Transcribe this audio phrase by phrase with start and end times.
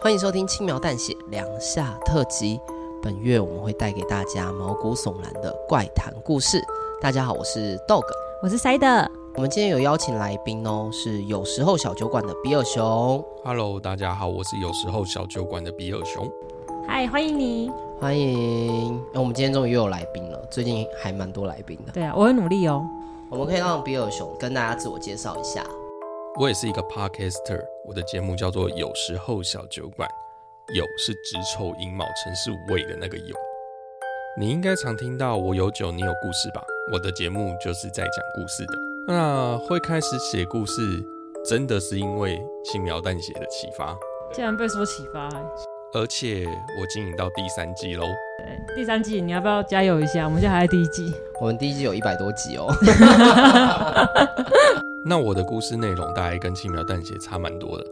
[0.00, 2.60] 欢迎收听轻描淡写两下特辑。
[3.02, 6.62] 本月我们会带给大家毛骨悚然的怪谈故事。
[7.00, 8.04] 大家好，我是 Dog，
[8.42, 9.08] 我是 Side。
[9.34, 13.24] 我们今天有邀请来宾哦，是有时候小酒馆的比尔熊。
[13.42, 16.30] Hello，大家好，我是有时候小酒馆的比尔熊。
[16.86, 19.02] 嗨，欢迎你，欢迎。
[19.12, 21.92] 那我们今天终于又有来宾了，最近还蛮多来宾的。
[21.92, 22.86] 对啊，我很努力哦。
[23.30, 25.64] 我们可以让比尔熊跟大家自我介绍一下。
[26.36, 30.08] 我也是一个 Podcaster，我的节目叫做有时候小酒馆。
[30.74, 33.36] 有是直丑寅卯辰巳午未的那个有。
[34.36, 36.60] 你应该常听到我有酒，你有故事吧？
[36.90, 38.72] 我的节目就是在讲故事的。
[39.06, 40.82] 那会开始写故事，
[41.44, 43.96] 真的是因为轻描淡写的启发。
[44.32, 45.28] 竟然被说启发，
[45.92, 46.44] 而且
[46.80, 48.06] 我经营到第三季喽。
[48.38, 50.24] 对，第三季你要不要加油一下？
[50.24, 51.14] 我们现在还在第一季。
[51.40, 52.74] 我们第一季有一百多集哦。
[55.06, 57.84] 那我的故事内容大概跟轻描淡写差蛮多的。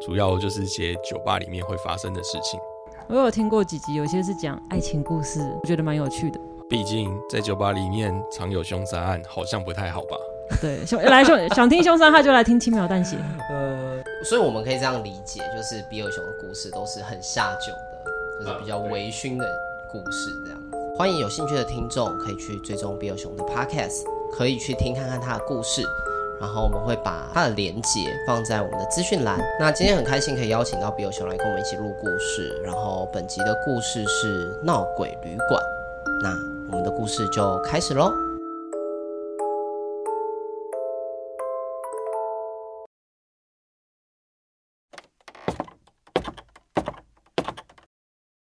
[0.00, 2.58] 主要就是写酒吧里面会发生的事情。
[3.06, 6.40] 我有听过几集，有些是讲爱情故事，我觉得蛮有趣的。
[6.66, 10.16] 毕竟在酒吧里面常有凶杀案，好像不太好吧？
[10.62, 13.18] 对，想来想想听凶杀案就来听轻描淡写。
[13.50, 17.72] 呃，所以我们可以这样理解，就是比尔熊的故事都是很下酒
[18.40, 19.46] 的，就是比较微醺的
[19.92, 20.58] 故事这样。
[20.96, 25.82] 欢迎有兴趣的听众可以去追踪比尔熊的 Podcast，可以去听看看他的故事。
[26.40, 29.38] 然后我们会把它的连接放在我们的资讯栏。
[29.58, 32.60] 那今天很开心可以邀请到比友熊来跟我们一起录故事。
[32.62, 35.62] 然后本集的故事是闹鬼旅馆。
[36.22, 36.30] 那
[36.70, 38.12] 我们的故事就开始喽。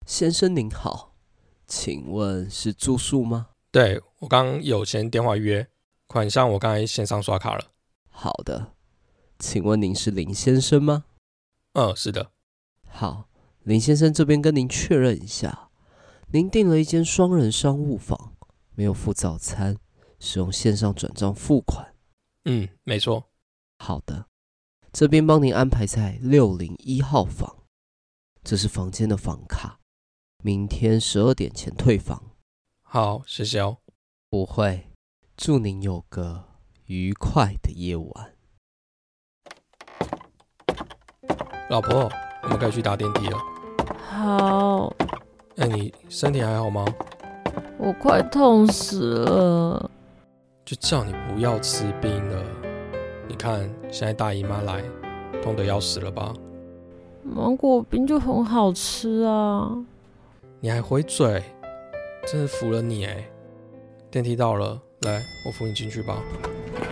[0.05, 1.11] 先生您好，
[1.67, 3.49] 请问是住宿吗？
[3.71, 5.67] 对，我刚有先电话预约。
[6.17, 7.65] 款项我刚才线上刷卡了。
[8.09, 8.73] 好的，
[9.37, 11.05] 请问您是林先生吗？
[11.73, 12.31] 嗯，是的。
[12.89, 13.29] 好，
[13.61, 15.69] 林先生这边跟您确认一下，
[16.31, 18.33] 您订了一间双人商务房，
[18.73, 19.77] 没有付早餐，
[20.19, 21.93] 使用线上转账付款。
[22.45, 23.29] 嗯，没错。
[23.77, 24.25] 好的，
[24.91, 27.57] 这边帮您安排在六零一号房，
[28.43, 29.79] 这是房间的房卡，
[30.43, 32.31] 明天十二点前退房。
[32.81, 33.77] 好，谢谢哦。
[34.31, 34.89] 不会。
[35.37, 36.43] 祝您有个
[36.87, 38.33] 愉快的夜晚。
[41.69, 42.09] 老婆，
[42.41, 43.37] 我们可以去搭电梯了。
[44.09, 44.91] 好。
[45.57, 46.83] 哎，你身体还好吗？
[47.77, 49.91] 我快痛死了。
[50.65, 52.43] 就叫你不要吃冰了。
[53.27, 53.59] 你看，
[53.91, 54.83] 现在大姨妈来，
[55.43, 56.33] 痛得要死了吧？
[57.23, 59.85] 芒果冰就很好吃啊。
[60.59, 61.43] 你还回嘴，
[62.25, 63.23] 真是服了你哎。
[64.09, 64.81] 电梯到了。
[65.01, 66.21] 来，我扶你进去吧。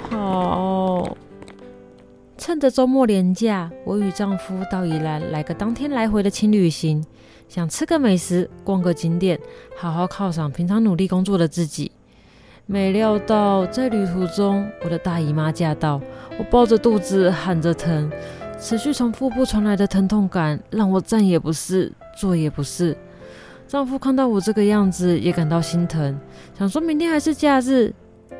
[0.09, 1.17] 好。
[2.37, 7.03] 趁着周末连假，我与丈夫到宜兰来个当天来回的轻旅行，
[7.47, 9.39] 想吃个美食，逛个景点，
[9.75, 11.91] 好好犒赏平常努力工作的自己。
[12.67, 15.99] 没料到在旅途中，我的大姨妈驾到，
[16.37, 18.11] 我抱着肚子喊着疼，
[18.59, 22.95] 持续从腹部传来的疼痛感让我站也不是，坐也不是。
[23.67, 26.15] 丈夫看到我这个样子，也感到心疼，
[26.57, 27.91] 想说明天还是假日，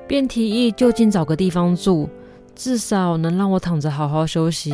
[0.08, 2.08] 便提议就近找个地方住，
[2.56, 4.72] 至少能让我躺着好好休息。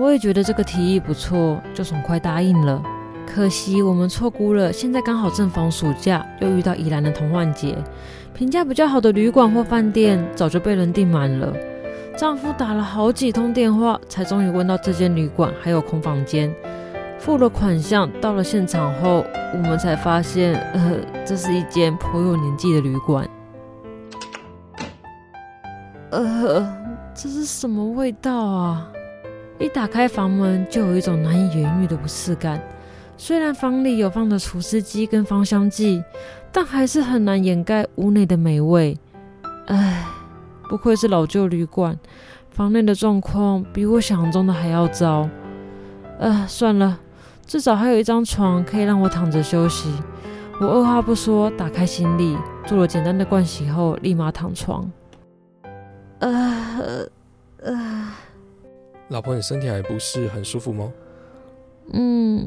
[0.00, 2.82] 我也觉得这个提议不错，就爽快答应了。
[3.24, 7.76] 可惜我们错估了，现在刚好正逢暑假，又遇到宜兰的童玩节，
[8.34, 11.54] 评价比较好的旅馆或饭店早就被人订满了。
[12.16, 16.52] 丈夫打了好几通电话，才终于问到这间旅馆还有空房间。
[17.18, 20.96] 付了款项，到了现场后，我们才发现，呃，
[21.26, 23.28] 这是一间颇有年纪的旅馆。
[26.10, 26.66] 呃，
[27.14, 28.88] 这是什么味道啊？
[29.58, 32.62] 一打开房门，就有一种难以言喻的不适感。
[33.16, 36.02] 虽然房里有放着除湿机跟芳香剂，
[36.52, 38.96] 但还是很难掩盖屋内的美味。
[39.66, 40.06] 唉，
[40.68, 41.98] 不愧是老旧旅馆，
[42.50, 45.28] 房内的状况比我想象中的还要糟。
[46.18, 46.98] 呃，算了。
[47.48, 49.90] 至少还有一张床可以让我躺着休息。
[50.60, 52.36] 我二话不说，打开行李，
[52.66, 54.88] 做了简单的盥洗后，立马躺床。
[56.18, 57.08] 呃
[57.62, 58.12] 呃，
[59.08, 60.92] 老婆，你身体还不是很舒服吗？
[61.94, 62.46] 嗯。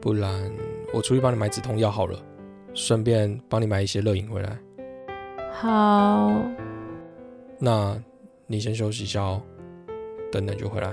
[0.00, 0.50] 不然
[0.92, 2.18] 我出去帮你买止痛药好了，
[2.74, 4.58] 顺便帮你买一些热饮回来。
[5.52, 6.32] 好。
[7.60, 7.96] 那
[8.48, 9.40] 你先休息一下哦，
[10.32, 10.92] 等等就回来。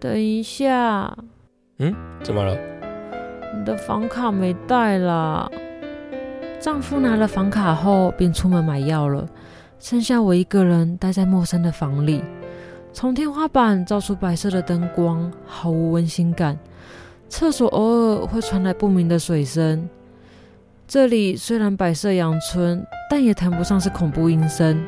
[0.00, 1.14] 等一下。
[1.78, 2.56] 嗯，怎么了？
[3.54, 5.48] 你的房卡没带啦。
[6.58, 9.28] 丈夫拿了房卡后，便出门买药了，
[9.78, 12.24] 剩下我一个人待在陌生的房里。
[12.92, 16.58] 从天花板照出白色的灯光，毫无温馨感。
[17.28, 19.86] 厕所偶尔会传来不明的水声。
[20.88, 24.82] 这里虽然摆设阳春，但也谈不上是恐怖阴森。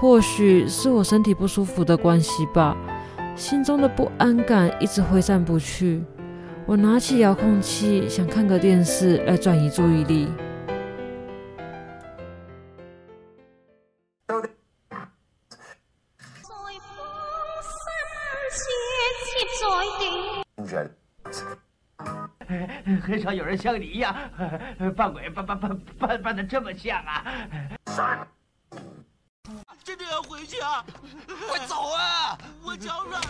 [0.00, 2.76] 或许是我身体不舒服的关系吧，
[3.34, 6.02] 心中的不安感一直挥散不去。
[6.66, 10.28] 我拿起遥控器，想看个电视来转移注意力。
[23.02, 24.14] 很少有人像你一样
[24.96, 27.24] 扮鬼扮扮扮扮扮的这么像啊！
[30.46, 31.46] 真的要回去啊！
[31.48, 32.38] 快走啊！
[32.62, 33.28] 我脚软了。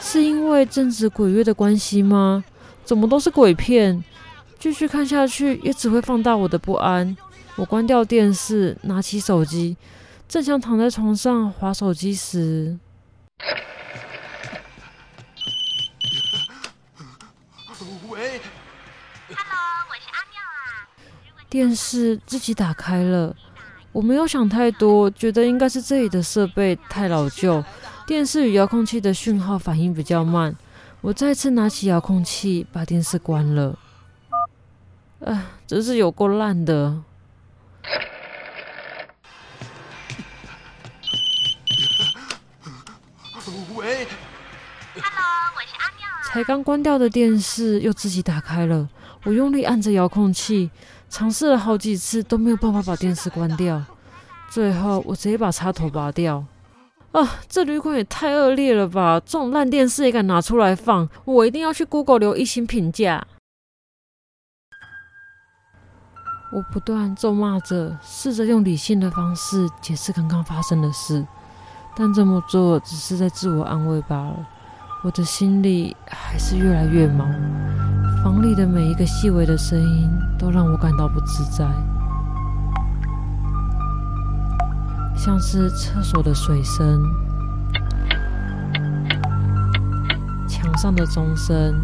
[0.00, 2.44] 是因为正值鬼月的关系吗？
[2.84, 4.04] 怎么都是鬼片？
[4.58, 7.16] 继续看下去也只会放大我的不安。
[7.56, 9.76] 我关掉电视，拿起手机，
[10.28, 12.78] 正想躺在床上划手机时，
[18.08, 18.40] 喂
[19.28, 19.54] ，Hello，
[19.88, 20.88] 我是阿妙啊。
[21.48, 23.36] 电视自己打开了。
[23.94, 27.62] 我没有想太多，觉得应该是这里的设备太老旧，
[28.04, 30.52] 电视与遥控器的讯号反应比较慢。
[31.00, 33.78] 我再次拿起遥控器，把电视关了。
[35.20, 37.02] 唉，真是有够烂的。
[43.76, 44.08] 喂
[44.96, 45.24] ，Hello，
[45.54, 46.18] 我是阿妙啊。
[46.24, 48.88] 才刚关掉的电视又自己打开了，
[49.24, 50.70] 我用力按着遥控器。
[51.10, 53.80] 尝试了好几次都没有办法把电视关掉，
[54.50, 56.44] 最后我直接把插头拔掉。
[57.12, 59.20] 啊，这旅馆也太恶劣了吧！
[59.24, 63.24] 这种烂电视也敢拿出来放，我一定要去 Google 留一星评价。
[66.52, 71.24] 我不断咒骂着，试着用理性的方式解释刚刚发生的事，
[71.94, 74.48] 但这么做只是在自我安慰罢了。
[75.04, 77.24] 我的心里还是越来越毛。
[78.24, 81.62] 房里的每一个细微的声音都让我感到不自在，
[85.14, 87.02] 像是厕所的水声、
[90.48, 91.78] 墙上的钟声，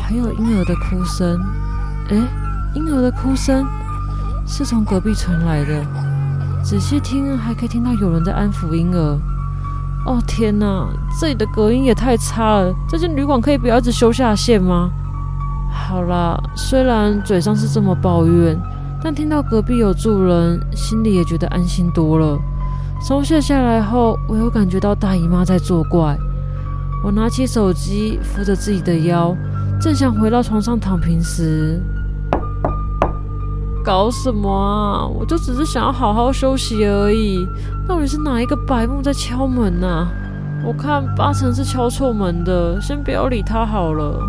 [0.00, 1.38] 还有婴儿的哭声。
[2.08, 2.16] 哎，
[2.74, 3.66] 婴儿的哭声
[4.46, 5.84] 是从隔壁传来的，
[6.64, 9.20] 仔细听还可以听到有人在安抚婴儿。
[10.04, 10.88] 哦天哪，
[11.20, 12.74] 这里的隔音也太差了！
[12.88, 14.90] 这间旅馆可以不要一直修下线吗？
[15.70, 18.58] 好啦，虽然嘴上是这么抱怨，
[19.02, 22.38] 但听到隔壁有住人，心里也觉得安心多了。
[23.00, 26.18] 松懈下来后，我又感觉到大姨妈在作怪。
[27.04, 29.36] 我拿起手机，扶着自己的腰，
[29.80, 31.80] 正想回到床上躺平时，
[33.84, 35.06] 搞什么啊？
[35.06, 37.46] 我就只是想要好好休息而已。
[37.86, 40.08] 到底是哪一个白目在敲门呢、啊？
[40.64, 44.20] 我看八成是敲错门的，先不要理他好了。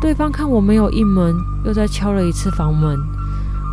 [0.00, 1.34] 对方看我没有应门，
[1.64, 2.98] 又再敲了一次房门。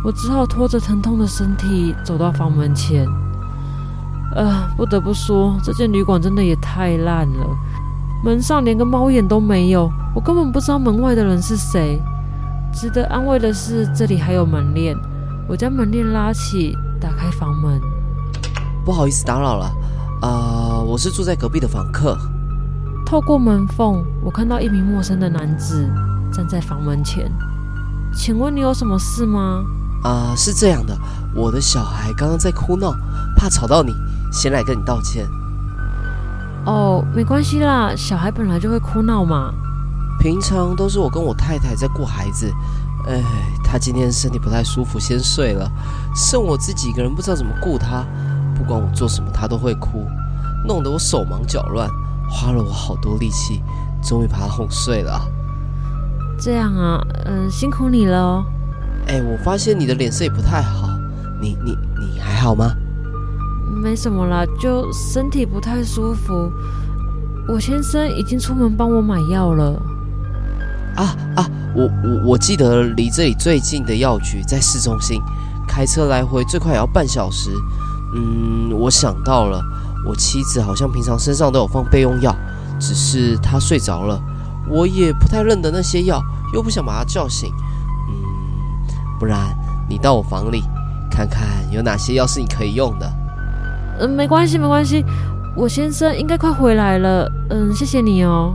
[0.04, 3.08] 我只好拖着疼痛的身体走到房门前。
[4.34, 7.46] 呃，不得不说，这间旅馆真的也太烂了，
[8.22, 12.02] 门上连个猫眼都没有，我根本不知道门外的人是谁。
[12.74, 14.96] 值得安慰的是，这里还有门链。
[15.48, 17.80] 我将门链拉起，打开房门。
[18.84, 19.66] 不好意思打扰了，
[20.20, 20.28] 啊、
[20.78, 22.18] 呃，我是住在隔壁的房客。
[23.06, 25.88] 透过门缝，我看到一名陌生的男子
[26.32, 27.30] 站在房门前。
[28.12, 29.64] 请问你有什么事吗？
[30.02, 30.96] 啊、呃，是这样的，
[31.34, 32.92] 我的小孩刚刚在哭闹，
[33.36, 33.94] 怕吵到你，
[34.32, 35.26] 先来跟你道歉。
[36.66, 39.52] 哦，没关系啦，小孩本来就会哭闹嘛。
[40.18, 42.50] 平常都是我跟我太太在顾孩子，
[43.06, 43.22] 哎，
[43.62, 45.70] 她今天身体不太舒服，先睡了，
[46.14, 48.04] 剩我自己一个人，不知道怎么顾她。
[48.56, 50.06] 不管我做什么，她都会哭，
[50.66, 51.88] 弄得我手忙脚乱，
[52.30, 53.62] 花了我好多力气，
[54.02, 55.20] 终于把她哄睡了。
[56.38, 58.44] 这样啊，嗯，辛苦你了哦。
[59.06, 60.88] 哎，我发现你的脸色也不太好，
[61.40, 62.72] 你你你还好吗？
[63.82, 66.50] 没什么啦，就身体不太舒服。
[67.46, 69.80] 我先生已经出门帮我买药了。
[70.96, 71.48] 啊啊！
[71.74, 75.20] 我我我记得离这里最近的药局在市中心，
[75.66, 77.50] 开车来回最快也要半小时。
[78.14, 79.60] 嗯，我想到了，
[80.06, 82.34] 我妻子好像平常身上都有放备用药，
[82.78, 84.20] 只是她睡着了，
[84.68, 86.22] 我也不太认得那些药，
[86.52, 87.52] 又不想把她叫醒。
[88.08, 88.14] 嗯，
[89.18, 89.56] 不然
[89.88, 90.62] 你到我房里
[91.10, 93.12] 看看有哪些药是你可以用的。
[93.98, 95.04] 嗯，没关系没关系，
[95.56, 97.28] 我先生应该快回来了。
[97.50, 98.54] 嗯，谢谢你哦。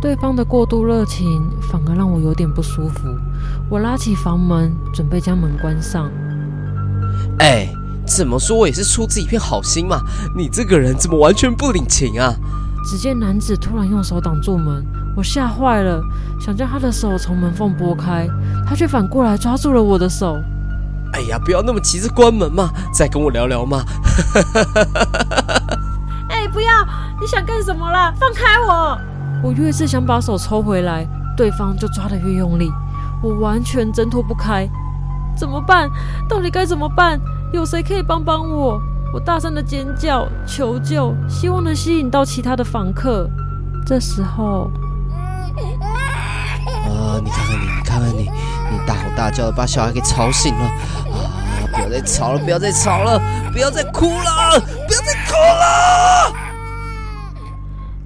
[0.00, 3.08] 对方的过度热情反而让我有点不舒服。
[3.68, 6.08] 我拉起房门，准备将门关上。
[7.38, 7.68] 哎，
[8.06, 10.00] 怎么说我也是出自一片好心嘛。
[10.36, 12.34] 你这个人怎么完全不领情啊？
[12.88, 14.86] 只见男子突然用手挡住门，
[15.16, 16.00] 我吓坏了，
[16.40, 18.28] 想将他的手从门缝拨开，
[18.64, 20.40] 他却反过来抓住了我的手。
[21.12, 23.82] 哎呀，不要那么急着关门嘛，再跟我聊聊嘛。
[26.28, 26.70] 哎，不要！
[27.20, 28.14] 你想干什么啦？
[28.20, 28.96] 放开我！
[29.42, 32.72] 我越是想把手抽回来，对方就抓得越用力，
[33.22, 34.68] 我完全挣脱不开。
[35.36, 35.90] 怎么办？
[36.28, 37.20] 到底该怎么办？
[37.52, 38.80] 有谁可以帮帮我？
[39.14, 43.30] 我大声的尖叫求救，希望能吸引到其他的房客。
[43.86, 44.70] 这时候，
[45.80, 48.30] 啊，你看看你，你看看你，
[48.72, 50.64] 你大吼大叫的把小孩给吵醒了。
[50.64, 51.30] 啊，
[51.72, 53.20] 不要再吵了，不要再吵了，
[53.52, 56.45] 不要再哭了，不要再哭了。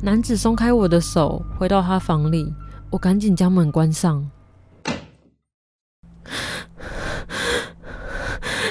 [0.03, 2.53] 男子松开我的手，回到他房里，
[2.91, 4.31] 我赶紧将门关上。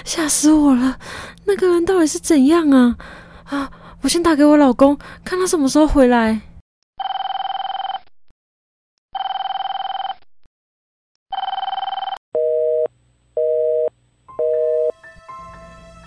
[0.04, 0.98] 吓死我了！
[1.46, 2.98] 那个人到底是怎样啊？
[3.46, 3.72] 啊！
[4.02, 6.42] 我先打给我老公，看他什么时候回来。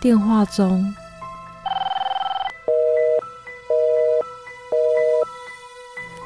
[0.00, 0.92] 电话中，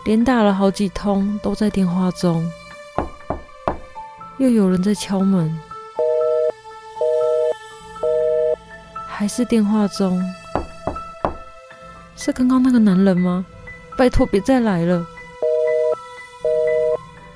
[0.06, 2.48] 连打了好几通，都在电话中。
[4.38, 5.52] 又有人在敲门。
[9.08, 10.22] 还是电话中，
[12.14, 13.44] 是刚刚那个男人吗？
[13.98, 15.04] 拜托别再来了！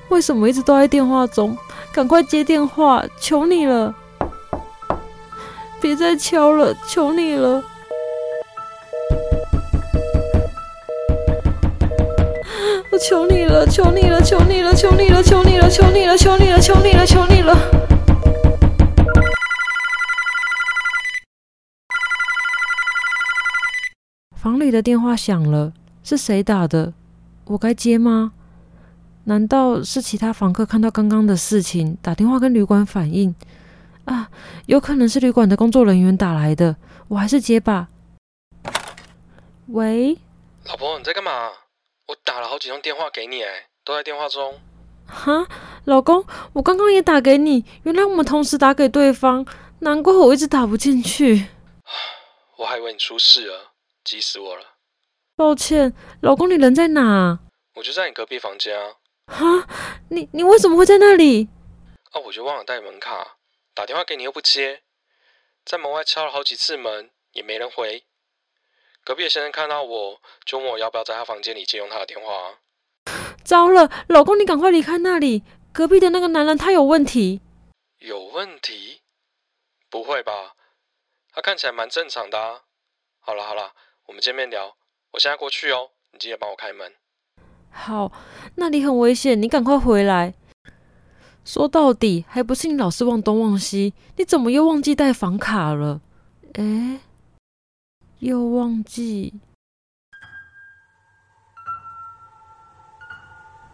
[0.07, 1.57] 为什么一直都在电话中？
[1.91, 3.93] 赶快接电话，求你了！
[5.81, 7.61] 别再敲了，求你了！
[13.11, 17.53] 求你了，求你了，求你了，求你了，求你了，求你了，求你了，求你了，求你了！
[24.37, 25.73] 房里的电话响了，
[26.05, 26.93] 是谁打的？
[27.43, 28.31] 我该接吗？
[29.25, 33.35] 难道是其他房客看到刚刚的事情，打电话跟旅馆反映？
[34.05, 34.29] 啊，
[34.67, 36.77] 有可能是旅馆的工作人员打来的，
[37.09, 37.89] 我还是接吧。
[39.67, 40.17] 喂，
[40.63, 41.31] 老婆，你在干嘛？
[42.11, 44.59] 我打了好几通电话给你，哎，都在电话中。
[45.07, 45.47] 哈，
[45.85, 49.45] 老公，我刚刚也打给你，原来我们同时打给对方，
[49.79, 51.47] 难怪我一直打不进去。
[52.57, 53.71] 我还以为你出事了。
[54.03, 54.65] 急死我了！
[55.37, 57.39] 抱歉，老公，你人在哪？
[57.75, 58.95] 我就在你隔壁房间啊。
[59.27, 59.65] 哈，
[60.09, 61.47] 你你为什么会在那里？
[62.11, 63.37] 哦，我就忘了带门卡，
[63.73, 64.81] 打电话给你又不接，
[65.63, 68.03] 在门外敲了好几次门也没人回。
[69.03, 72.59] 隔壁的先生看到我就问我要不要在他房间里借用他的电话。
[73.43, 75.43] 糟了，老公，你赶快离开那里！
[75.73, 77.41] 隔壁的那个男人他有问题。
[77.99, 79.01] 有问题？
[79.89, 80.53] 不会吧？
[81.33, 82.61] 他看起来蛮正常的啊。
[83.19, 83.73] 好了好了。
[84.07, 84.75] 我们见面聊，
[85.11, 86.93] 我现在过去哦，你记得帮我开门。
[87.69, 88.11] 好，
[88.55, 90.33] 那里很危险，你赶快回来。
[91.45, 96.01] 说到底，还不是你老是忘东忘西，你怎么又忘记带房卡了？
[96.55, 96.99] 哎，
[98.21, 99.41] 又忘记？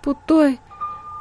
[0.02, 0.58] 不对，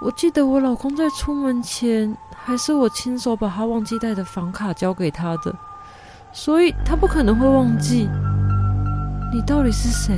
[0.01, 5.53] 我记得我老公在出门前，还是我亲手把他忘记带的房卡交给他的，
[6.33, 8.09] 所以他不可能会忘记。
[9.33, 10.15] 你到底是谁？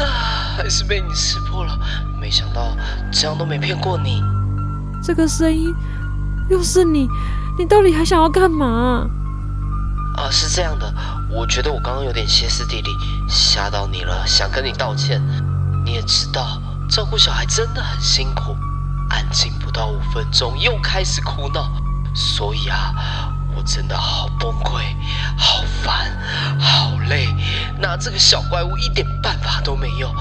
[0.00, 1.78] 啊， 还是被你识破了。
[2.20, 2.76] 没想到
[3.12, 4.20] 这样都没骗过你。
[5.00, 5.72] 这个声音
[6.48, 7.08] 又是你，
[7.58, 9.08] 你到底还想要干嘛？
[10.16, 10.92] 啊，是这样的，
[11.30, 12.90] 我觉得我刚刚有点歇斯底里，
[13.28, 15.20] 吓到你了，想跟你道歉。
[15.84, 18.56] 你也知道，照顾小孩真的很辛苦，
[19.10, 21.70] 安静不到五分钟又开始哭闹，
[22.14, 23.32] 所以啊。
[23.58, 24.82] 我真的好崩溃，
[25.34, 26.14] 好烦，
[26.60, 27.26] 好累，
[27.80, 30.14] 拿这个小怪物一点办法都没有。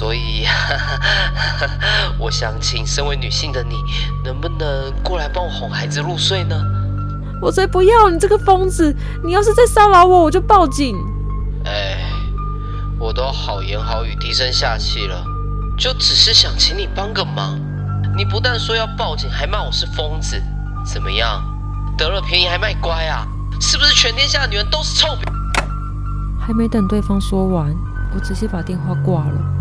[0.00, 0.46] 嗯，所以
[2.18, 3.76] 我想请身为女性的你，
[4.24, 6.56] 能不能过来帮我哄孩子入睡呢？
[7.42, 8.08] 我才不要！
[8.08, 8.94] 你这个疯子！
[9.22, 10.96] 你要是再骚扰我，我就报警。
[11.66, 11.98] 哎，
[12.98, 15.22] 我都好言好语、低声下气了，
[15.76, 17.58] 就只是想请你帮个忙。
[18.16, 20.42] 你不但说要报警，还骂我是疯子。
[20.84, 21.42] 怎么样？
[21.96, 23.26] 得了便宜还卖乖啊？
[23.60, 25.30] 是不是全天下的女人都是臭婊？
[26.40, 27.74] 还没等对方说完，
[28.14, 29.59] 我直接把电话挂了。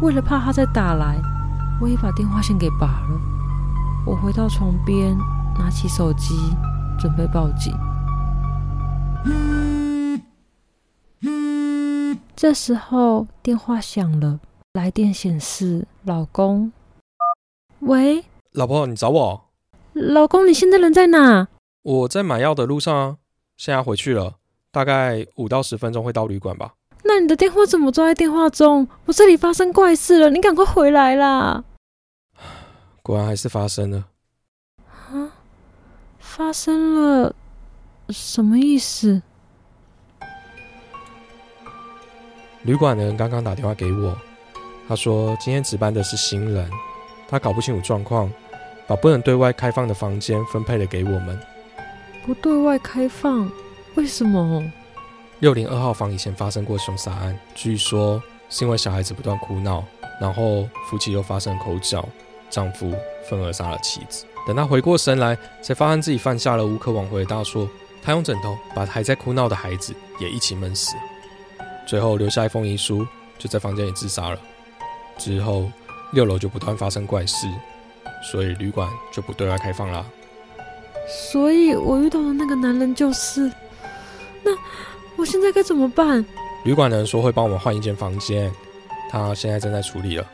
[0.00, 1.20] 为了怕他再打来，
[1.80, 3.20] 我也把电话线给拔了。
[4.06, 5.18] 我回到床边，
[5.58, 6.34] 拿起手机
[6.98, 7.74] 准备报警。
[12.36, 14.38] 这时候电话响了，
[14.74, 16.72] 来电显示老公。
[17.80, 18.24] 喂。
[18.52, 19.50] 老婆，你找我？
[19.94, 21.48] 老公，你现在人在哪？
[21.82, 23.16] 我在买药的路上啊，
[23.56, 24.34] 现在回去了，
[24.70, 26.74] 大概五到十分钟会到旅馆吧。
[27.08, 28.86] 那你的电话怎么挂在电话中？
[29.06, 31.64] 我这里发生怪事了，你赶快回来啦！
[33.02, 34.04] 果然还是发生了。
[34.86, 35.32] 啊？
[36.18, 37.34] 发生了？
[38.10, 39.22] 什么意思？
[42.64, 44.14] 旅馆的人刚刚打电话给我，
[44.86, 46.70] 他说今天值班的是新人，
[47.26, 48.30] 他搞不清楚状况，
[48.86, 51.40] 把不能对外开放的房间分配了给我们。
[52.26, 53.50] 不对外开放？
[53.94, 54.62] 为什么？
[55.40, 59.84] 六零二号房以前发生过凶杀案，据说是因为小孩子不断哭闹，
[60.20, 62.06] 然后夫妻又发生口角，
[62.50, 62.92] 丈夫
[63.28, 64.24] 愤而杀了妻子。
[64.48, 67.68] 等他回过神来，才发现自己犯下了无可挽回的大错。
[68.02, 70.96] 他用枕头把还在哭闹的孩子也一起闷死。
[71.86, 73.06] 最后留下一封遗书，
[73.38, 74.38] 就在房间里自杀了。
[75.18, 75.70] 之后
[76.12, 77.46] 六楼就不断发生怪事，
[78.32, 80.04] 所以旅馆就不对外开放啦。
[81.30, 83.52] 所以我遇到的那个男人就是……
[84.42, 84.52] 那
[85.18, 86.24] 我现在该怎么办？
[86.64, 88.52] 旅馆的人说会帮我们换一间房间，
[89.10, 90.24] 他现在正在处理了。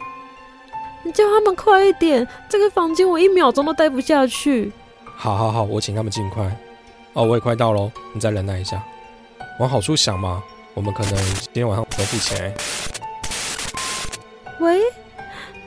[1.03, 4.71] 你叫他们快一点，这个房间我一秒钟都待不下去。
[5.17, 6.45] 好好好，我请他们尽快。
[7.15, 8.83] 哦，我也快到喽，你再忍耐一下。
[9.59, 10.43] 往好处想嘛。
[10.75, 12.53] 我们可能今天晚上不付钱。
[14.59, 14.81] 喂，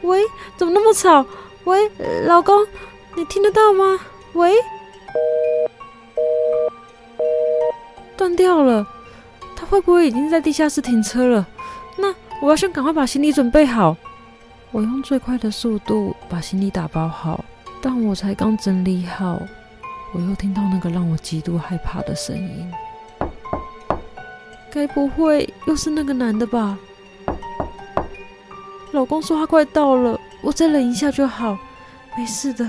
[0.02, 0.22] 喂，
[0.58, 1.26] 怎么那么吵？
[1.64, 1.90] 喂，
[2.26, 2.68] 老公，
[3.16, 3.98] 你听得到吗？
[4.34, 4.54] 喂，
[9.78, 11.48] 会不会已经在地下室停车了？
[11.98, 13.96] 那我要先赶快把行李准备好。
[14.72, 17.46] 我用最快的速度把行李打包好，
[17.80, 19.40] 但我才刚整理好，
[20.16, 22.72] 我又听到那个让我极度害怕的声音。
[24.72, 26.76] 该不会又是那个男的吧？
[28.94, 31.56] 老公说他快到了，我再忍一下就好，
[32.18, 32.68] 没事的，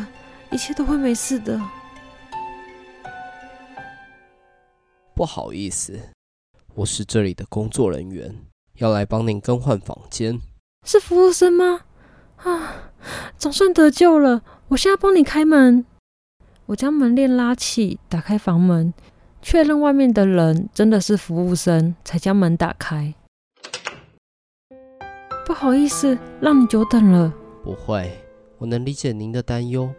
[0.50, 1.58] 一切都会没事的。
[5.14, 5.98] 不好意思，
[6.78, 8.32] 我是这里的工作人员，
[8.74, 10.40] 要来帮您更换房间。
[10.86, 11.80] 是服务生吗？
[12.36, 12.92] 啊，
[13.36, 14.42] 总算得救了！
[14.68, 15.84] 我现在帮你开门。
[16.66, 18.94] 我将门链拉起，打开房门。
[19.42, 23.12] 确认外面的人真的是服务生，才将门打开。
[25.44, 27.34] 不好意思，让你久等了。
[27.64, 28.08] 不会，
[28.58, 29.92] 我能理解您的担忧。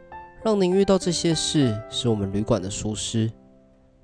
[0.46, 3.30] 让您遇到这些事，是我们旅馆的疏失。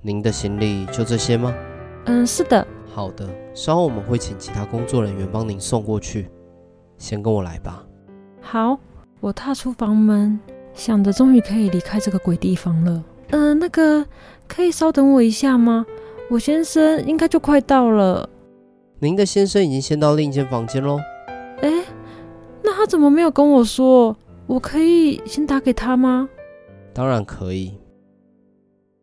[0.01, 1.55] 您的行李就这些吗？
[2.05, 2.65] 嗯，是的。
[2.93, 6.29] 好的，稍后我们会请其他工作人员帮您送过去。
[6.97, 7.85] 先跟我来吧。
[8.41, 8.79] 好，
[9.19, 10.39] 我踏出房门，
[10.73, 13.03] 想着终于可以离开这个鬼地方了。
[13.29, 14.05] 嗯、呃，那个。
[14.47, 15.83] 可以稍等我一下吗？
[16.29, 18.29] 我先生应该就快到了。
[18.99, 20.99] 您的先生已经先到另一间房间喽。
[21.61, 21.83] 哎，
[22.63, 24.15] 那他怎么没有跟我说？
[24.45, 26.29] 我可以先打给他吗？
[26.93, 27.75] 当然可以。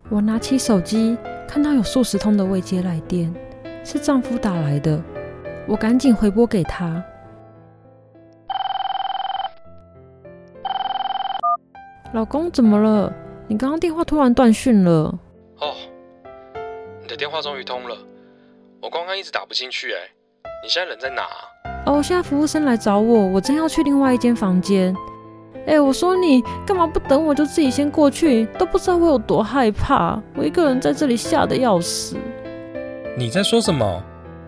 [0.08, 1.18] 我拿起手机，
[1.52, 3.30] 看到有数十通的未接来电，
[3.84, 4.98] 是丈夫打来的。
[5.68, 7.04] 我赶紧回拨给他。
[12.14, 13.12] 老公，怎么了？
[13.48, 15.18] 你刚刚电话突然断讯了。
[15.58, 15.74] 哦，
[17.02, 17.98] 你的电话终于通了，
[18.80, 19.98] 我刚刚一直打不进去哎，
[20.64, 21.26] 你现在人在哪？
[21.84, 24.96] 哦，现在服务生来找我，我正要去另外一间房间。
[25.66, 28.44] 哎，我说你干嘛不等我就自己先过去？
[28.58, 32.16] 都不知道我有多害怕，我一个人在这里吓得要死。
[33.16, 34.02] 你在说什么？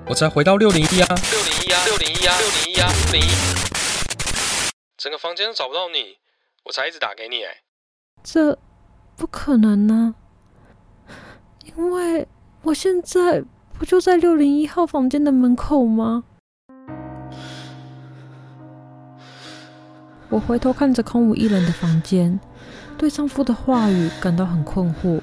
[0.09, 3.33] 我才回到六零一啊，六零一啊，六零一啊，六零一啊，六零一，
[4.98, 6.16] 整个房间都找不到你，
[6.64, 7.59] 我才一直打给你哎。
[8.22, 8.59] 这
[9.16, 10.16] 不可能呢。
[11.77, 12.27] 因为
[12.62, 13.42] 我现在
[13.79, 16.24] 不就在六零一号房间的门口吗？
[20.35, 22.40] 我回头看着空无一人的房间，
[22.99, 25.20] 对丈夫的话语感到很困惑。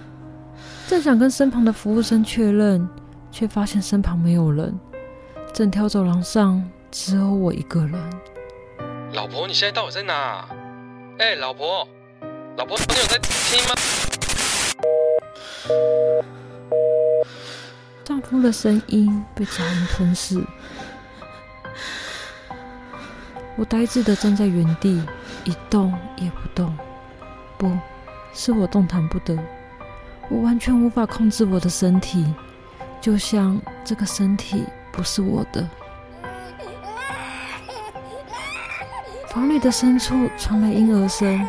[0.87, 2.87] 正想跟身旁的服务生确认，
[3.29, 4.73] 却发现身旁没有人，
[5.51, 7.93] 整条走廊上只有我一个人。
[9.11, 10.47] 老婆，你现在到底在哪？
[11.19, 11.85] 哎，老婆，
[12.55, 13.75] 老婆，你有在听吗？
[18.05, 20.41] 丈夫的声音被杂音吞噬，
[23.57, 25.03] 我呆滞的站在原地，
[25.43, 26.75] 一动也不动。
[27.57, 27.71] 不，
[28.33, 29.37] 是我动弹不得，
[30.29, 32.33] 我完全无法控制我的身体，
[32.99, 35.67] 就像这个身体不是我的。
[39.29, 41.47] 房里的深处传来婴儿声，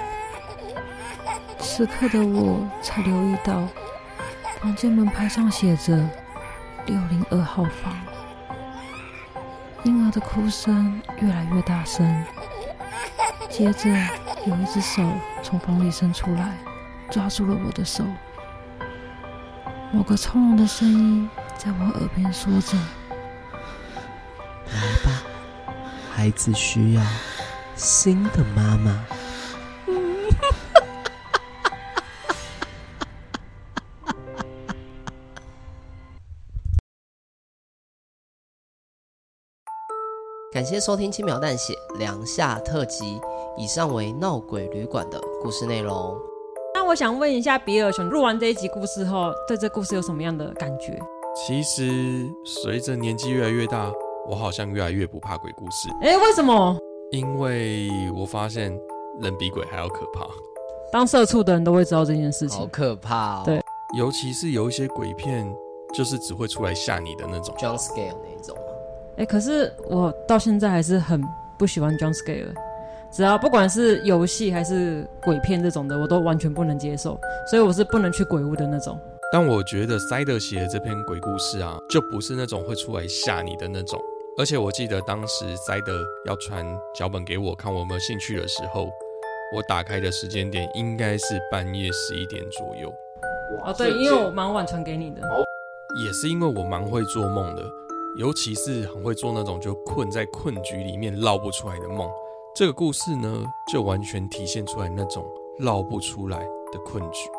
[1.59, 3.67] 此刻的我才留意到，
[4.61, 6.09] 房间门牌上写着。
[6.87, 7.95] 六零二号房，
[9.85, 12.25] 婴儿的哭声越来越大声，
[13.51, 13.89] 接着
[14.47, 15.03] 有一只手
[15.43, 16.57] 从房里伸出来，
[17.11, 18.05] 抓住了我的手。
[19.93, 22.79] 某个从容的声音在我耳边说着
[24.73, 25.23] ：“来吧，
[26.15, 27.03] 孩子需要
[27.75, 29.05] 新的妈妈。”
[40.63, 43.21] 感谢收听轻描淡写梁夏特辑，
[43.57, 46.17] 以上为闹鬼旅馆的故事内容。
[46.73, 50.97] 那我想问一下比尔熊，录完这一集故事后，对这故事有什么样的感觉？
[51.35, 53.91] 其实随着年纪越来越大，
[54.29, 55.89] 我好像越来越不怕鬼故事。
[56.01, 56.79] 哎，为什么？
[57.11, 58.71] 因为我发现
[59.21, 60.25] 人比鬼还要可怕。
[60.93, 63.43] 当社畜的人都会知道这件事情，好可怕哦。
[63.45, 63.61] 对，
[63.99, 65.53] 尤其是有一些鬼片，
[65.93, 68.57] 就是只会出来吓你的那种，jump scare 那一种。
[69.17, 71.23] 哎，可是我到现在还是很
[71.59, 72.53] 不喜欢 jump scare，
[73.13, 77.21] 只要不管是游戏还是鬼片这种的，我都完全不能接受，
[77.51, 78.99] 所以我是不能去鬼屋的那种。
[79.31, 84.01] 但我觉得塞德写的这篇鬼故事啊，就不是那种会出来吓你的那种。
[84.39, 88.85] 而且我记得当时塞德要传脚本给我看，我有没有兴趣的时候，
[89.55, 92.91] 我打开的时间点应该是半夜十一点左右。
[93.63, 95.21] 哦，对，因为我蛮晚传给你的。
[96.03, 97.63] 也是因为我蛮会做梦的。
[98.17, 102.07] 尤其是很会做那种就困在困局里面绕不出来的梦，
[102.55, 105.25] 这个故事呢，就完全体现出来那种
[105.59, 106.39] 绕不出来
[106.71, 107.31] 的困局，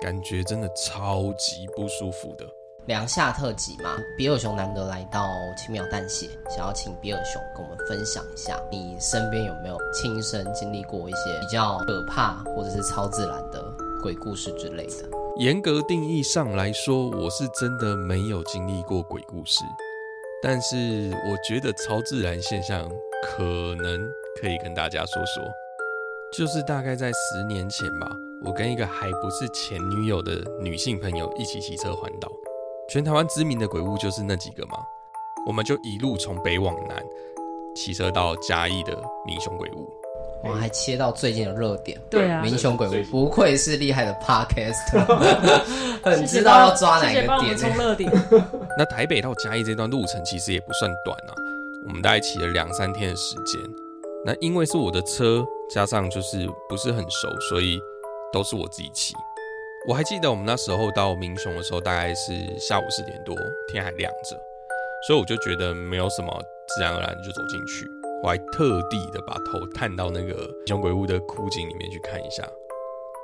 [0.00, 2.46] 感觉真的超级不舒服的。
[2.86, 5.26] 梁夏特辑嘛，比尔熊难得来到
[5.58, 13.62] 轻描淡写，想要请比尔熊跟我们分享一下，你身边有没有亲身经历过一些比较可怕或者是超自然的
[14.02, 15.06] 鬼故事之类的？
[15.36, 19.62] 严格定义上来说，我是真的没有经历过鬼故事。
[20.46, 22.86] 但是我觉得超自然现象
[23.22, 23.42] 可
[23.76, 24.06] 能
[24.38, 25.42] 可以跟大家说说，
[26.30, 32.30] 就是大概在十年前吧，我跟一个还不是前女友的女性朋友一起骑车环岛，
[32.90, 34.76] 全台湾知名的鬼屋就是那几个嘛，
[35.46, 37.02] 我们就一路从北往南
[37.74, 40.03] 骑车到嘉义的民雄鬼屋。
[40.46, 44.98] 我还切到最近的热点，对啊，民雄鬼屋不愧是厉害的 Podcast，
[46.04, 47.56] 很知道要抓哪个点。
[47.56, 48.12] 冲热点。
[48.76, 51.32] 那台北到嘉义这段路程其实也不算短啊，
[51.86, 53.60] 我们大概骑了两三天的时间。
[54.26, 57.78] 那因为是我的车，加上就是不是很熟，所以
[58.32, 59.14] 都是我自己骑。
[59.86, 63.36] 我还记得我们那时候到民雄的时候，大概是下午四点多，
[63.68, 64.36] 天还亮着，
[65.06, 67.86] 所以我就觉得没有什么，自然而然就走进去。
[68.24, 72.42] 我还特地的把头探到那个熊鬼屋的枯井里面去看一下，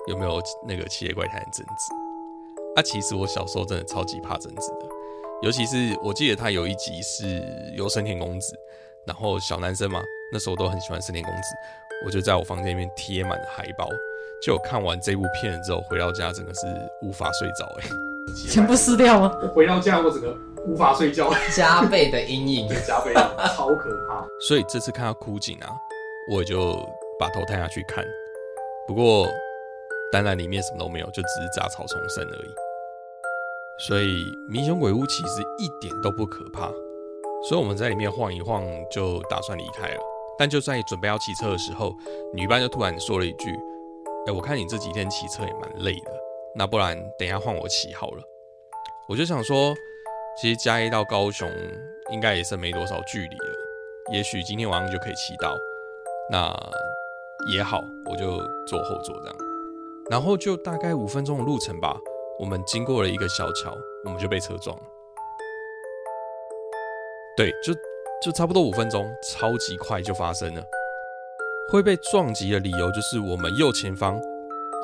[0.09, 1.95] 有没有那个七夜怪谈的贞子。
[2.77, 4.87] 啊，其实我小时候真的超级怕贞子的，
[5.43, 7.43] 尤其是我记得他有一集是
[7.75, 8.55] 有森田公子，
[9.07, 10.03] 然后小男生嘛，
[10.35, 11.49] 那时候都很喜欢森田公子，
[12.05, 13.89] 我就在我房间里面贴满了海报。
[14.43, 16.67] 就看完这部片之后，回到家真的是
[17.01, 17.89] 无法睡着， 哎，
[18.51, 19.35] 全部撕掉吗？
[19.55, 20.37] 回到家我整个。
[20.67, 23.21] 无法睡觉，加倍的阴影， 加倍的
[23.57, 24.27] 超可怕。
[24.47, 25.69] 所以这次看到枯井啊，
[26.31, 26.73] 我就
[27.19, 28.05] 把头探下去看。
[28.87, 29.27] 不过
[30.13, 32.51] 当然里面什么都没有，就只是杂草丛生而已。
[33.87, 34.07] 所以
[34.49, 36.71] 迷雄鬼屋其实一点都不可怕。
[37.49, 40.01] 所以我们在里面晃一晃，就打算离开了。
[40.39, 41.93] 但就在准备要骑车的时候，
[42.35, 43.51] 女伴就突然说了一句
[44.29, 46.11] ：“哎，我看你这几天骑车也蛮累的，
[46.55, 48.23] 那不然等一下换我骑好了。”
[49.09, 49.75] 我就想说。
[50.37, 51.51] 其实嘉义到高雄
[52.11, 55.55] 应该也是没多少距离了，也许今天晚上就可以骑到，
[56.31, 56.53] 那
[57.53, 59.37] 也好，我就坐后座这样，
[60.11, 61.97] 然后就大概五分钟的路程吧，
[62.39, 64.83] 我们经过了一个小桥，我们就被车撞了。
[67.37, 67.75] 对，就
[68.23, 70.63] 就差不多五分钟，超级快就发生了。
[71.71, 74.21] 会被撞击的理由就是我们右前方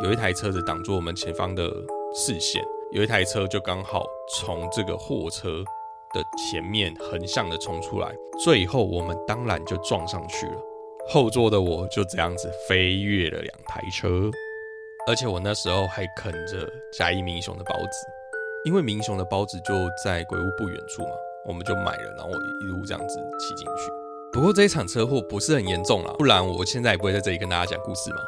[0.03, 1.65] 有一台车子挡住我们前方的
[2.15, 2.63] 视线。
[2.93, 5.49] 有一台车就刚好从这个货车
[6.15, 10.55] 的前面横向的冲出来，最后我们当然就撞上去了。
[11.09, 14.31] 后座的我就这样子飞跃了两台车，
[15.09, 18.07] 而且我那时候还啃着嘉义民雄的包子，
[18.65, 21.11] 因为民雄的包子就在鬼屋不远处嘛，
[21.47, 23.91] 我们就买了，然后我一路这样子骑进去。
[24.33, 28.19] 不过这一场车祸不是很严重啦，不然我现在也不会在这里跟大家讲故事嘛。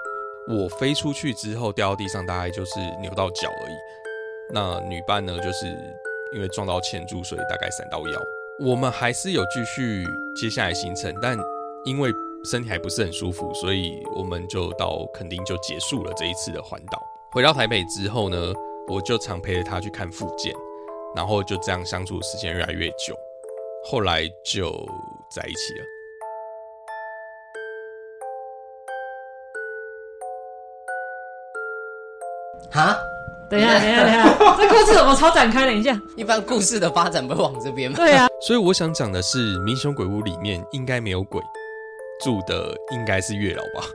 [0.48, 3.74] 我飞出去之后掉到地上，大概就是扭到脚而已。
[4.50, 5.66] 那女伴呢，就是
[6.32, 8.20] 因为撞到前柱，所以大概闪到腰。
[8.60, 11.36] 我们还是有继续接下来行程，但
[11.84, 12.10] 因为
[12.50, 16.98] 身体还不是很舒服，所以我们就到垦丁就结束了这一次的环岛。
[17.30, 18.52] 回到台北之后呢，
[18.88, 20.54] 我就常陪着她去看复健，
[21.14, 23.14] 然后就这样相处的时间越来越久，
[23.84, 24.70] 后来就
[25.30, 25.84] 在一起了。
[32.70, 32.98] 哈，
[33.50, 35.66] 等一下， 等一下，等一下，这故事怎么超展开？
[35.66, 37.96] 等一下，一般故事的发展不会往这边吗？
[37.96, 41.40] 对啊，所以我想讲的是，民雄鬼屋里面应该没有鬼，
[42.24, 43.86] 住的应该是月老吧。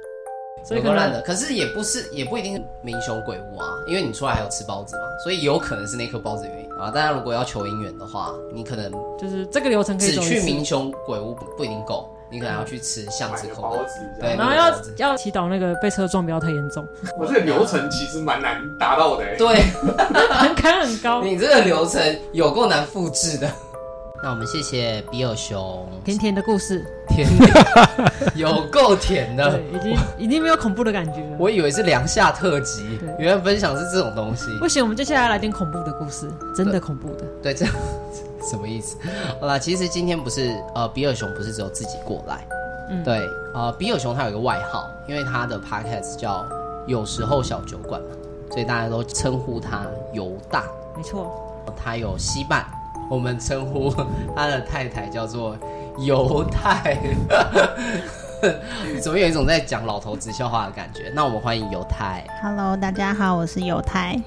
[0.65, 6.89] 所以可能烂的，可是也不是，也不一定是民雄鬼屋啊，因为你出来还有吃包子嘛，所以有可能是那颗包子原因啊。
[6.89, 8.89] 大家如果要求姻缘的话，你可能
[9.19, 16.87] 就是这个流程可以只去民雄鬼屋不不一定够，你可能要去吃巷子口包子，对，然后要要祈祷那个被车撞不要太严重。
[17.19, 19.63] 我这个流程其实蛮难达到的，对，
[20.41, 23.47] 门槛很高， 你这个流程有够难复制的。
[24.23, 27.27] 那我们谢谢比尔熊甜甜的故事，甜
[28.35, 31.35] 有够甜的，对，已经已经没有恐怖的感觉了。
[31.37, 34.45] 我以为是凉夏特辑，原来分享是这种东西。
[34.59, 37.25] 不行，我们接下来来点恐怖的故事，真的恐怖的。
[37.43, 37.75] 对，这样
[38.49, 38.97] 什么意思？
[39.39, 42.45] 好啦，其实今天不是呃，比尔熊不是只有自己过来，
[42.89, 43.21] 嗯，对，
[43.53, 46.45] 呃，比尔熊他有一个外号，因为他的 podcast 叫
[46.85, 48.07] 有时候小酒馆嘛，
[48.51, 50.63] 所以大家都称呼他犹大。
[50.95, 51.31] 没错，
[51.81, 52.65] 他有西半。
[53.09, 53.93] 我们称呼
[54.35, 55.55] 他的太太叫做
[55.99, 56.97] 犹太，
[59.01, 61.11] 怎么有一种在讲老头子笑话的感觉？
[61.13, 62.25] 那我们欢迎犹太。
[62.41, 64.19] Hello，大家好，我是犹太。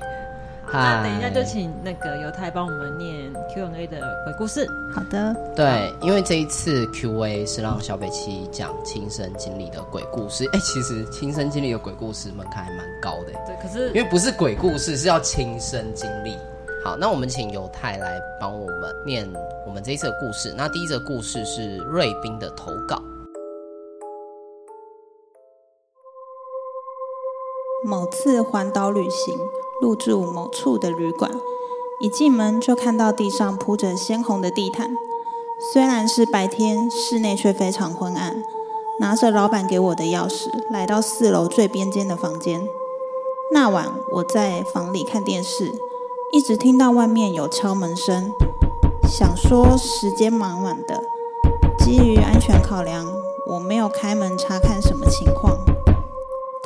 [0.72, 4.66] 那等一下就请那个犹太帮我们念 Q&A 的鬼故事。
[4.94, 5.34] 好的。
[5.54, 10.48] 对，因为这一次 Q&A 是让小北七讲亲身经历的鬼故事。
[10.52, 13.32] 哎，其实亲身经历的鬼故事门槛还蛮高的。
[13.46, 16.36] 对，可是因为不是鬼故事，是要亲身经历。
[16.84, 19.28] 好，那我们请犹太来帮我们念
[19.66, 20.54] 我们这一次的故事。
[20.56, 23.02] 那第一则故事是瑞斌的投稿。
[27.84, 29.38] 某次环岛旅行，
[29.80, 31.30] 入住某处的旅馆，
[32.00, 34.96] 一进门就看到地上铺着鲜红的地毯。
[35.72, 38.42] 虽然是白天，室内却非常昏暗。
[38.98, 42.66] 拿着老板给我的钥匙，来到四楼最边间的房间。
[43.52, 45.72] 那晚我在房里看电视。
[46.32, 48.32] 一直听到外面有敲门声，
[49.08, 51.04] 想说时间蛮晚的，
[51.78, 53.06] 基于安全考量，
[53.46, 55.58] 我没有开门查看什么情况。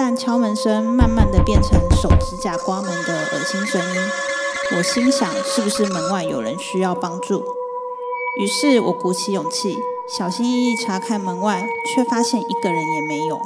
[0.02, 4.00] 但敲门声慢慢的变成手指甲刮门的恶心声音，
[4.74, 7.44] 我心想是不是门外有人需要帮助？
[8.40, 9.76] 于是我鼓起勇气，
[10.08, 13.38] 小心翼翼查看门外，却发现一个人也没有。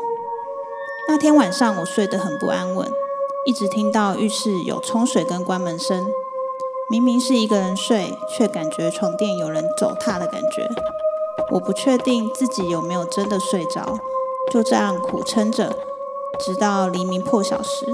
[1.09, 2.89] 那天晚上我睡得很不安稳。
[3.45, 6.07] 一直听到浴室有冲水跟关门声，
[6.89, 10.69] 明明是一个人睡，却感觉床垫有人走踏的感觉。
[11.51, 13.99] 我不确定自己有没有真的睡着，
[14.53, 15.77] 就这样苦撑着，
[16.39, 17.87] 直到黎明破晓时，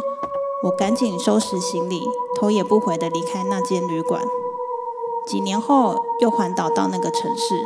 [0.65, 2.03] 我赶紧收拾行李，
[2.39, 4.23] 头也不回地离开那间旅馆。
[5.27, 7.65] 几年后又环岛到那个城市，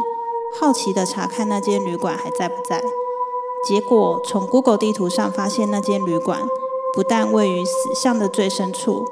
[0.58, 2.82] 好奇地查看那间旅馆还在不在。
[3.66, 6.46] 结果从 Google 地图上发现那间旅馆。
[6.92, 9.04] 不但位于死巷的最深处，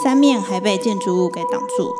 [0.00, 1.92] 三面还被建筑物给挡住。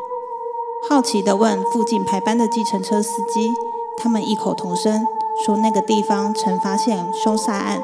[0.89, 3.53] 好奇地问附近排班的计程车司机，
[3.97, 5.05] 他们异口同声
[5.45, 7.83] 说那个地方曾发现凶杀案，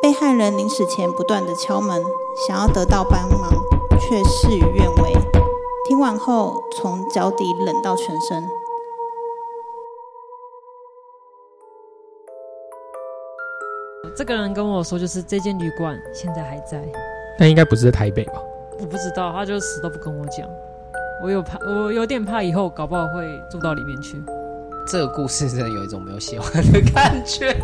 [0.00, 2.02] 被害人临死前不断的敲门，
[2.46, 3.50] 想要得到帮忙，
[3.98, 5.12] 却事与愿违。
[5.88, 8.48] 听完后，从脚底冷到全身。
[14.16, 16.80] 这个人跟我说，就是这间旅馆现在还在，
[17.36, 18.34] 但应该不是在台北吧？
[18.78, 20.48] 我不知道，他就死都不跟我讲。
[21.24, 24.16] 我有怕，我有点怕以后搞不好会住到里面去。
[24.88, 27.54] 这个故事真的有一种没有写完的感觉，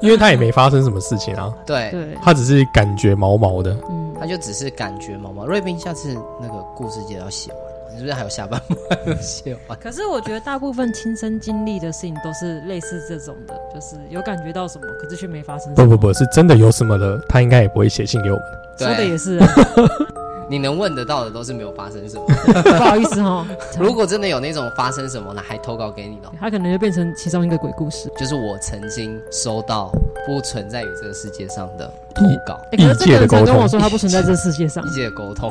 [0.00, 1.52] 因为他也没发生什么事情啊。
[1.66, 3.76] 对，对，他只是感觉毛毛的。
[3.90, 5.44] 嗯，他就只是感觉毛毛。
[5.44, 7.60] 瑞斌，下次那个故事记得要写完。
[7.90, 8.74] 你是不是还有下半部
[9.20, 9.78] 写完？
[9.78, 15.74] 可是我觉得大部分亲身经历的事情都是类似这种的，就是有感觉到什么，可是却没发生。
[15.74, 18.44] 不不不，是真的有什么的，他应该也不会写信给我们。
[18.78, 19.46] 说的也是啊。
[20.52, 22.26] 你能问得到的都是没有发生什么。
[22.62, 23.46] 不好意思 哈，
[23.80, 28.12] 如果真的有那种发生什么，那还投稿给你的，它可能就变成其中一个鬼故事。
[28.18, 29.90] 就是我曾经收到
[30.26, 32.60] 不存在于这个世界上的投稿。
[32.64, 34.86] 哎、欸，可是这个人才跟我说他不存在这个世界上。
[34.86, 35.50] 异界的沟通。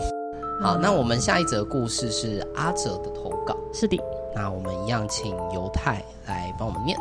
[0.61, 3.57] 好，那我们下一则故事是阿哲的投稿。
[3.73, 3.99] 是的，
[4.35, 5.93] 那我们一样请犹太
[6.27, 6.95] 来帮我们念。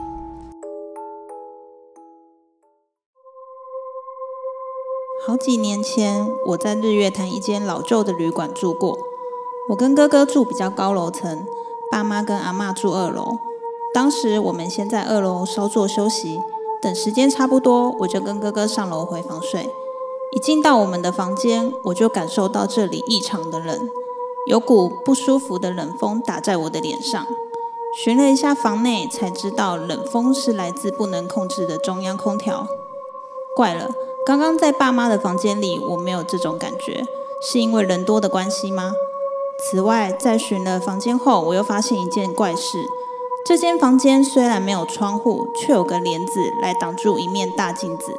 [5.22, 8.98] 好几年前，我在日月潭一间老旧的旅馆住过。
[9.68, 11.46] 我跟哥哥住比较高楼层，
[11.90, 13.36] 爸妈跟阿嬷住二楼。
[13.92, 16.40] 当时我们先在二楼稍作休息，
[16.80, 19.70] 等时间差不多，我就跟哥哥上楼回房睡。
[20.32, 23.78] 一进到我们的房间，我就感受到这里异常的冷，
[24.46, 27.26] 有股不舒服的冷风打在我的脸上。
[28.02, 32.66] 寻了一下房内，才知道冷风是来自不能控制的中央空调。
[33.54, 33.90] 怪了，
[34.26, 37.04] 刚刚在爸妈的房间里，我没有这种感觉，
[37.40, 38.92] 是因为人多的关系吗？
[39.58, 42.84] 此外，在巡了房间后，我又发现一件怪事：
[43.46, 48.12] 这间房间虽然没有窗户，却有个帘子来挡住一面大镜子，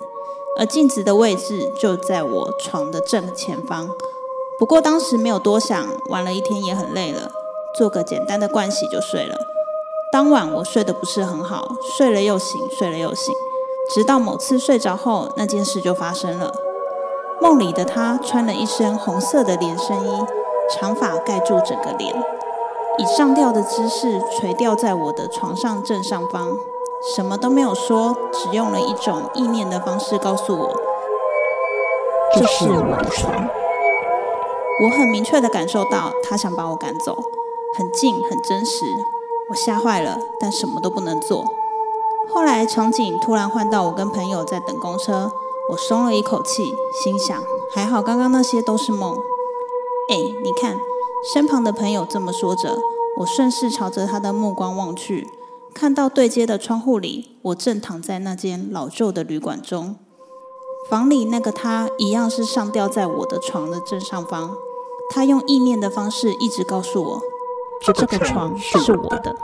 [0.57, 3.89] 而镜子的位置就在我床的正前方。
[4.57, 7.31] 不过当时没有多想，玩了一天也很累了，
[7.77, 9.35] 做个简单的盥洗就睡了。
[10.11, 13.33] 当晚我睡得不是很好，睡了又醒，睡了又醒，
[13.89, 16.53] 直到某次睡着后，那件事就发生了。
[17.41, 20.25] 梦里的他穿了一身红色的连身衣。
[20.73, 22.15] 长发盖住整个脸，
[22.97, 26.57] 以上吊的姿势垂吊在我的床上正上方，
[27.13, 30.79] 什么都没有说，只用了一种意念的方式告诉我
[32.39, 33.49] ：“这是我的床。”
[34.85, 37.17] 我很明确的感受到他想把我赶走，
[37.77, 38.85] 很近很真实，
[39.49, 41.43] 我吓坏了，但什么都不能做。
[42.29, 45.31] 后来场景突然换到我跟朋友在等公车，
[45.69, 47.41] 我松了一口气，心想：
[47.73, 49.15] 还好刚刚那些都是梦。
[50.09, 50.77] 哎，你看，
[51.33, 52.77] 身旁的朋友这么说着，
[53.19, 55.27] 我顺势朝着他的目光望去，
[55.73, 59.95] 看到对街的窗户里，我正躺在那间老旧的旅馆中。
[60.89, 64.55] 房里那个他一样是上吊在我的床的正上方。
[65.13, 67.21] 他用意念的方式一直告诉我，
[67.93, 69.35] 这个床是我的。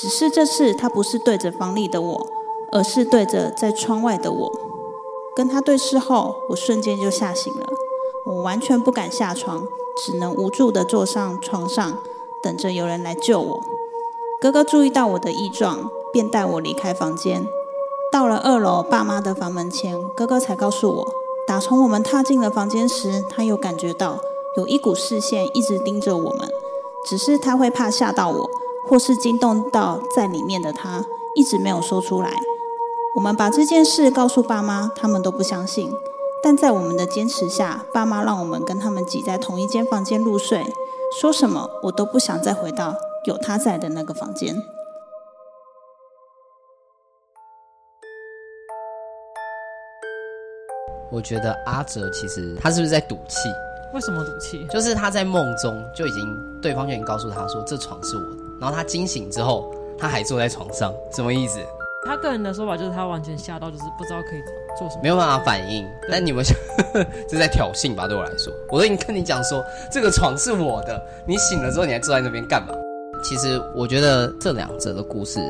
[0.00, 2.26] 只是这次他不是对着房里的我，
[2.70, 4.52] 而是对着在窗外的我。
[5.34, 7.66] 跟他对视后，我瞬间就吓醒了。
[8.24, 11.98] 我完全不敢下床，只能无助地坐上床上，
[12.40, 13.60] 等着有人来救我。
[14.40, 17.44] 哥哥注意到我的异状，便带我离开房间。
[18.12, 21.08] 到了二楼爸妈的房门前，哥哥才告诉我，
[21.44, 24.20] 打从我们踏进了房间时，他有感觉到
[24.56, 26.48] 有一股视线一直盯着我们，
[27.04, 28.50] 只是他会怕吓到我，
[28.88, 32.32] 或是惊动到在里面的他，一直没有说出来。
[33.14, 35.92] 我们把这件事告诉爸妈，他们都不相信。
[36.42, 40.64] 但在我们的坚持下，爸妈让我们跟他们挤在同一间房间入睡。
[41.20, 44.54] 说什么我都不想再回到有他在的那个房间。
[51.10, 53.48] 我觉得阿哲其实他是不是在赌气？
[53.94, 54.64] 为什么赌气？
[54.70, 61.58] 就是他在梦中就已经对方就已经告诉他说，这床是我的，然后他惊醒之后他还坐在床上，什么意思？
[62.06, 64.40] 他个人的说法就是他完全吓到，就是不知道可以
[64.78, 65.84] 做什么，没有办法反应。
[66.10, 66.56] 但你们想，
[67.28, 68.06] 这在挑衅吧？
[68.06, 72.74] 对我来说，我都已经跟你讲说这个床是我的，你醒了之后你还坐在那边干嘛？
[73.22, 75.40] 其实我觉得这两者的故事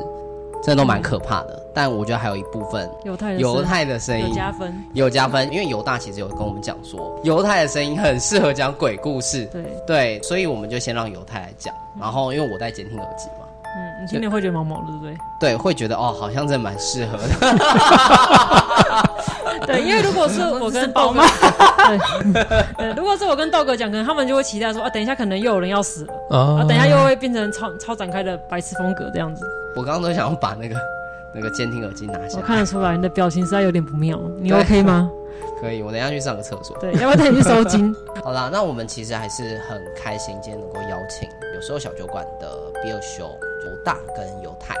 [0.61, 4.27] 真的都蛮可怕的，嗯、但我觉得还有一部分犹太犹太的声音。
[4.27, 9.63] 有加分，有加分，因为犹大其实有跟我们讲说，犹太的声音很适合讲鬼故事，对。
[9.87, 13.45] 对，所以我们就先让犹太来讲，然后因为我戴监听耳机嘛。
[13.77, 15.17] 嗯，你听了会觉得毛毛的，对不对？
[15.39, 17.23] 对，会觉得哦，好像真的蛮适合的。
[19.67, 21.21] 对，因为如果是我跟豆哥，
[22.77, 29.45] 对，如果是我跟豆哥讲，可能他们就会期待说啊，等一下可能又有人要死了啊，等一下又会变成超超展开的白痴风格这样子。
[29.75, 30.75] 我刚刚都想要把那个
[31.33, 32.41] 那个监听耳机拿下来。
[32.41, 35.09] 我看得出来你的表情实在有点不妙，你 OK 吗？
[35.59, 36.77] 可以，我等一下去上个厕所。
[36.79, 37.93] 对，要不要带你去收金？
[38.23, 42.47] 好啦，那我们其实还是很开心，今天能够邀请有时候小酒馆的
[42.83, 43.29] Bill 兄。
[43.65, 44.73] 犹大跟犹太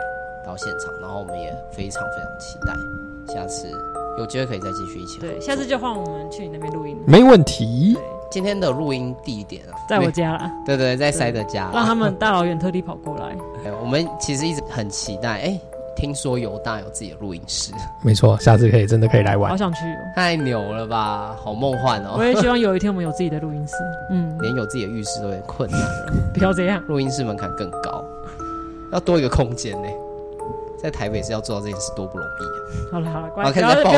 [0.45, 2.73] 到现场，然后我们也非常非常期待
[3.33, 3.69] 下次
[4.17, 5.19] 有机会可以再继续一起。
[5.19, 6.97] 对，下次就换我们去你那边录音。
[7.05, 7.97] 没问题。
[8.31, 10.49] 今天的录音地点啊，在我家啦。
[10.65, 13.35] 对对，在塞德家，让他们大老远特地跑过来。
[13.81, 15.41] 我们其实一直很期待。
[15.41, 15.59] 哎，
[15.99, 19.51] 听说犹大有自己的录音室，没错，下次可以真的可以来玩。
[19.51, 22.15] 好想去哦，太牛了吧，好梦幻哦。
[22.17, 23.75] 我也希望有一天我们有自己的录音室。
[24.09, 26.13] 嗯， 连有自己的浴室都有点困难了。
[26.33, 28.01] 不要这样，录音室门槛更高。
[28.93, 29.89] 要多一个空间呢，
[30.81, 32.89] 在台北是要做到这件事多不容易啊！
[32.93, 33.91] 好了好了，开始在抱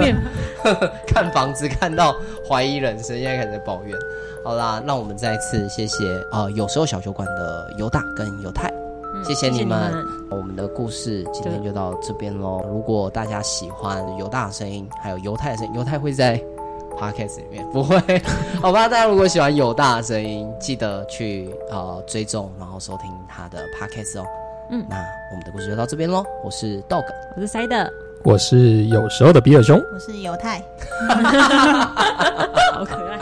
[0.00, 0.16] 怨，
[1.06, 2.16] 看房子看到
[2.48, 3.96] 怀疑人生，现在开始在抱怨。
[4.42, 8.81] 好啦，让我们再次谢谢啊、呃，有时候小酒馆的犹大跟犹太，嗯、
[9.24, 9.90] 谢谢你们。
[9.90, 10.04] 谢谢你。
[10.30, 12.64] 我们的故事今天就到这边喽。
[12.68, 16.42] 如果大家喜欢犹大的声音，还有犹太的声音，犹太会在
[16.98, 17.98] Podcast 里面不会？
[18.60, 24.24] 好吧，大家如果喜欢犹大的声音，记得去呃追踪，然后收听他的 Podcast 哦。
[24.70, 24.96] 嗯，那
[25.30, 26.24] 我们的故事就到这边喽。
[26.42, 27.04] 我是 Dog，
[27.36, 27.90] 我是 Side，
[28.24, 30.62] 我是有时候的比尔熊，我是犹太，
[32.72, 33.18] 好可爱。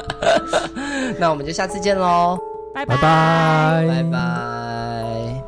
[1.18, 2.38] 那我们就下次见喽，
[2.72, 5.39] 拜拜拜拜拜拜。